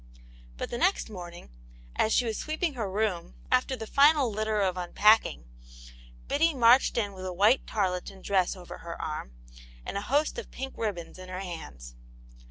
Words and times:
But 0.57 0.71
the 0.71 0.79
next 0.79 1.11
morning, 1.11 1.51
as 1.95 2.11
she 2.11 2.25
was 2.25 2.35
sweeping 2.35 2.73
her 2.73 2.89
room, 2.89 3.35
after 3.51 3.75
the 3.75 3.85
final 3.85 4.31
litter 4.31 4.59
of 4.59 4.75
unpacking, 4.75 5.43
Biddy 6.27 6.55
marched 6.55 6.97
in 6.97 7.13
with 7.13 7.23
a 7.27 7.31
white 7.31 7.67
tarleton 7.67 8.23
dress 8.23 8.55
over 8.55 8.79
her 8.79 8.99
arm, 8.99 9.35
and 9.85 9.97
a 9.99 10.01
host 10.01 10.39
of 10.39 10.49
pink 10.49 10.73
ribbons 10.75 11.19
in 11.19 11.29
her 11.29 11.41
hands. 11.41 11.93